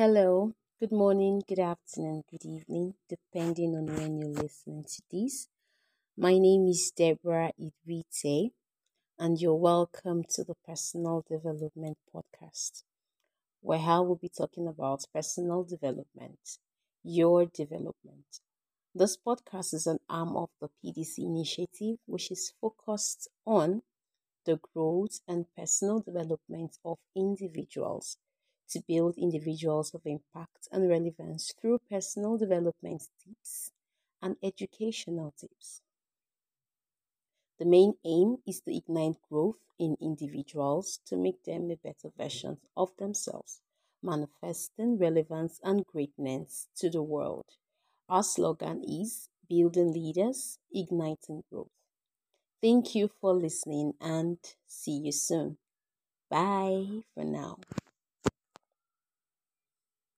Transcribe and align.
Hello, 0.00 0.52
good 0.78 0.92
morning, 0.92 1.42
good 1.48 1.58
afternoon, 1.58 2.22
good 2.30 2.44
evening, 2.44 2.94
depending 3.08 3.74
on 3.74 3.86
when 3.86 4.16
you're 4.16 4.42
listening 4.44 4.84
to 4.84 5.02
this. 5.10 5.48
My 6.16 6.38
name 6.38 6.68
is 6.68 6.92
Deborah 6.96 7.50
Idrite, 7.60 8.52
and 9.18 9.40
you're 9.40 9.56
welcome 9.56 10.22
to 10.30 10.44
the 10.44 10.54
Personal 10.64 11.24
Development 11.28 11.98
Podcast, 12.14 12.84
where 13.60 13.80
I 13.80 13.98
will 13.98 14.14
be 14.14 14.28
talking 14.28 14.68
about 14.68 15.04
personal 15.12 15.64
development, 15.64 16.58
your 17.02 17.46
development. 17.46 18.38
This 18.94 19.16
podcast 19.16 19.74
is 19.74 19.88
an 19.88 19.98
arm 20.08 20.36
of 20.36 20.50
the 20.60 20.68
PDC 20.80 21.18
initiative, 21.24 21.98
which 22.06 22.30
is 22.30 22.52
focused 22.60 23.26
on 23.44 23.82
the 24.44 24.60
growth 24.72 25.18
and 25.26 25.46
personal 25.56 25.98
development 25.98 26.78
of 26.84 26.98
individuals 27.16 28.16
to 28.70 28.80
build 28.86 29.16
individuals 29.18 29.94
of 29.94 30.06
impact 30.06 30.68
and 30.72 30.88
relevance 30.88 31.52
through 31.52 31.80
personal 31.90 32.36
development 32.38 33.08
tips 33.22 33.72
and 34.22 34.36
educational 34.42 35.32
tips. 35.32 35.82
The 37.58 37.66
main 37.66 37.98
aim 38.06 38.42
is 38.46 38.62
to 38.62 38.74
ignite 38.74 39.20
growth 39.28 39.58
in 39.78 39.98
individuals 40.00 40.98
to 41.04 41.14
make 41.16 41.42
them 41.44 41.70
a 41.70 41.76
better 41.76 42.08
version 42.16 42.58
of 42.74 42.96
themselves, 42.96 43.60
manifesting 44.00 44.96
relevance 44.96 45.60
and 45.62 45.84
greatness 45.84 46.68
to 46.76 46.88
the 46.88 47.02
world. 47.02 47.44
Our 48.08 48.22
slogan 48.22 48.82
is 48.82 49.28
Building 49.46 49.92
Leaders, 49.92 50.58
Igniting 50.72 51.44
Growth. 51.50 51.70
Thank 52.62 52.94
you 52.94 53.08
for 53.08 53.34
listening 53.34 53.94
and 54.00 54.38
see 54.66 54.98
you 54.98 55.12
soon. 55.12 55.58
Bye 56.30 57.04
for 57.14 57.24
now. 57.24 57.58